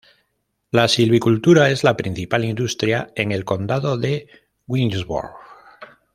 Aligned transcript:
La 0.71 0.87
silvicultura 0.87 1.69
es 1.69 1.83
la 1.83 1.95
principal 1.95 2.43
industria 2.43 3.11
en 3.15 3.31
el 3.31 3.45
Condado 3.45 3.99
de 3.99 4.27
Williamsburg. 4.65 5.29